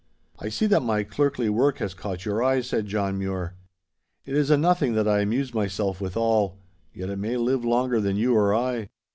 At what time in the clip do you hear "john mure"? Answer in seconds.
2.87-3.53